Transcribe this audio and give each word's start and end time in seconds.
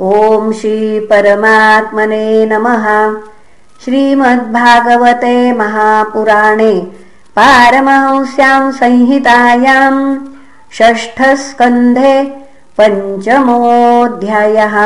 ॐ 0.00 0.52
श्रीपरमात्मने 0.52 2.46
नमः। 2.46 2.86
श्रीमद्भागवते 3.84 5.52
महापुराणे 5.52 6.72
पारमहंस्यां 7.36 8.72
संहितायाम् 8.72 10.16
षष्ठस्कन्धे 10.78 12.22
पञ्चमोऽध्यायः। 12.78 14.76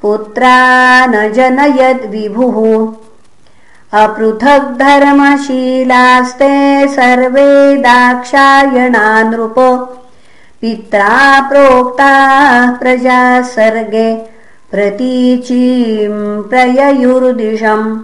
पुत्रा 0.02 1.06
न 1.06 1.32
जनयद्विभुः 1.32 2.88
अपृथग्धर्मशीलास्ते 4.02 6.88
सर्वे 6.88 7.76
दाक्षायणानृप। 7.76 9.54
पित्रा 10.60 11.40
प्रोक्ताः 11.40 12.70
प्रजा 12.70 13.42
सर्गे 13.42 14.26
प्रतीचीं 14.70 16.42
प्रययुर्दिशम्। 16.42 18.00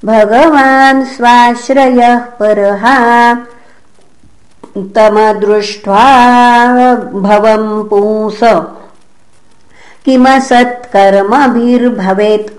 भगवान् 0.05 1.05
स्वाश्रयः 1.05 2.19
परः। 2.19 2.85
तमदृष्ट्वा 4.77 6.05
भवम् 6.95 7.89
पुंस। 7.89 8.65
किमसत्कर्मभिर्भवेत्? 10.05 12.51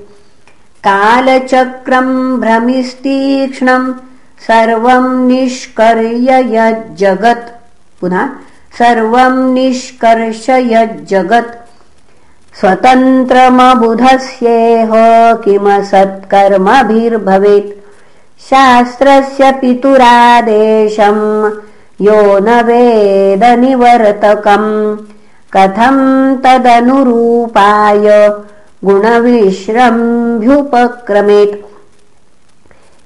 कालचक्रम् 0.87 2.13
भ्रमिस्तीक्ष्णम् 2.41 3.87
सर्वं 4.47 5.05
निष्कर्य 5.27 6.29
यज्जगत् 6.55 7.53
पुनः 8.01 8.23
सर्वं 8.77 9.35
निष्कर्षयज्जगत् 9.53 11.53
स्वतन्त्रमबुधस्येह 12.59 14.91
किमसत्कर्मभिर्भवेत्। 15.33 17.71
शास्त्रस्य 18.49 19.51
पितुरादेशम् 19.51 21.51
यो 22.01 22.39
न 22.39 22.61
वेदनिवर्तकम्। 22.65 24.97
कथं 25.55 25.97
तदनुरूपाय 26.35 28.29
गुणविश्रम्भ्युपक्रमेत्। 28.85 31.55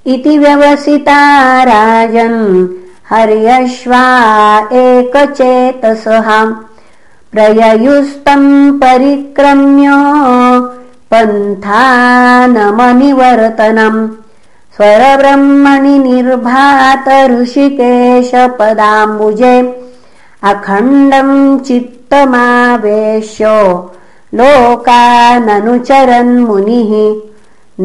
इति 0.07 0.37
व्यवसिता 0.37 1.21
राजन् 1.63 2.67
हर्यश्वा 3.09 4.03
एकचेतसः 4.73 6.29
प्रययुस्तम् 7.37 8.51
परिक्रम्य 8.81 9.87
पन्थानमनिवर्तनम् 11.11 13.99
स्वरब्रह्मणि 14.77 15.93
निर्भात 16.05 17.09
ऋषिकेशपदाम्बुजे 17.31 17.91
अखण्डम् 20.51 21.35
चित्तमावेश्य 21.67 23.51
लोकाननुचरन्मुनिः 24.39 25.61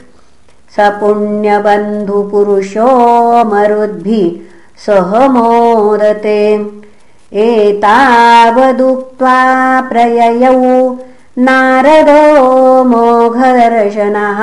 स 0.76 0.80
पुण्यबन्धुपुरुषो 0.80 2.88
मरुद्भिः 3.44 4.40
सह 4.86 5.28
मोदते। 5.28 6.70
एतावदुक्त्वा 7.34 9.40
प्रययौ 9.80 10.96
नारदो 11.38 12.84
मोघदर्शनः। 12.84 14.40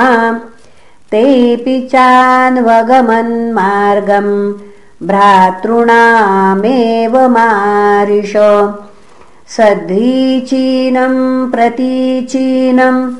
तेऽपि 1.10 1.88
चान्वगमन्मार्गम् 1.92 4.52
भ्रातॄणामेव 5.02 7.28
मारिष। 7.28 8.32
सध्रीचीनम् 9.48 11.52
प्रतीचीनम् 11.52 13.14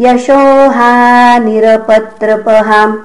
यशोहा 0.00 0.92
निरपत्रपहाम् 1.38 2.96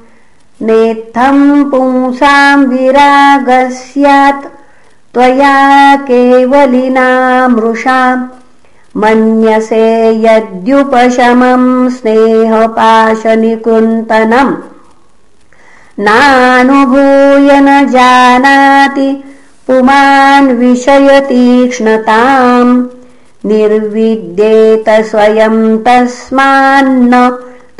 नेत्थम् 0.62 1.72
पुंसाम् 1.72 2.66
विरागः 2.66 3.70
स्यात् 3.70 4.46
त्वया 5.14 5.96
केवलिनामृषाम्। 5.96 8.28
मन्यसे 8.98 10.22
यद्युपशमम् 10.26 11.90
स्नेहपाशनिकृन्तनम्। 11.90 14.56
नानुभूय 16.00 17.62
न 17.62 17.88
जानाति 17.88 19.24
पुमान् 19.68 20.58
विषयतीक्ष्णताम् 20.58 22.86
निर्विद्येत 23.46 24.90
स्वयम् 25.10 25.78
तस्मान्न 25.86 27.14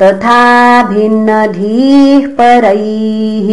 तथा 0.02 0.42
भिन्नधीः 0.88 2.26
परैः 2.38 3.48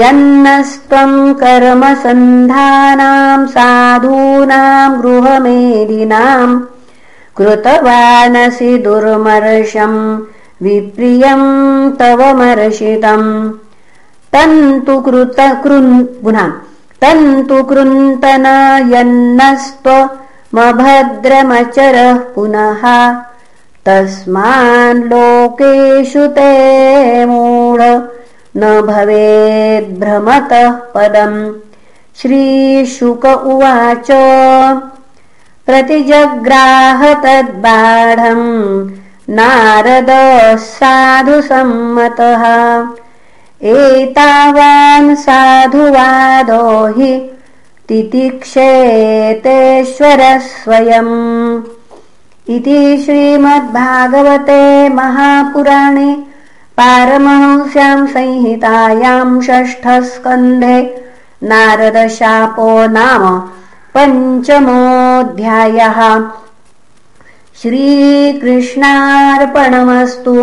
यन्नस्त्वम् 0.00 1.34
कर्मसन्धानाम् 1.42 3.46
साधूनाम् 3.56 5.00
गृहमेदिनाम् 5.02 6.60
कृतवानसि 7.38 8.72
दुर्मर्शम् 8.86 9.98
विप्रियम् 10.64 11.48
तव 11.98 12.20
मर्षितम्। 12.38 13.28
तन्तु 14.34 14.94
कृत 15.06 15.38
पुनः 16.24 16.48
तन्तु 17.02 17.62
कृन्तन 17.70 18.46
यन्नस्त्वमभद्रमचरः 20.56 22.18
पुनः 22.34 22.82
तस्मान् 23.86 25.02
लोकेषु 25.04 26.26
ते 26.26 27.24
मूढ 27.26 27.80
न 28.56 28.80
भवेद्भ्रमतः 28.88 30.70
पदम्। 30.94 31.52
श्रीशुक 32.20 33.24
उवाच 33.26 34.08
प्रतिजग्राह 35.66 37.02
तद्बाढम् 37.14 38.46
नारदः 39.30 40.56
साधुसम्मतः। 40.56 42.42
एतावान् 43.62 45.16
साधुवादो 45.16 46.64
हि 46.96 47.35
तितिक्षेतेश्वरः 47.88 50.38
स्वयम् 50.38 51.62
इति 52.54 52.80
श्रीमद्भागवते 53.04 54.88
महापुराणे 54.88 56.10
पारमहंस्याम् 56.78 58.08
संहितायाम् 58.08 59.42
षष्ठस्कन्धे 59.42 60.78
नारदशापो 61.42 62.68
नाम 62.96 63.24
पञ्चमोऽध्यायः। 63.96 66.00
श्रीकृष्णार्पणमस्तु। 67.62 70.36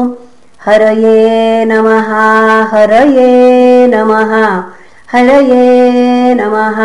हरये 0.65 1.65
नमः 1.65 2.09
हरये 2.71 3.87
नमः 3.87 4.31
हरये 5.11 6.33
नमः 6.33 6.79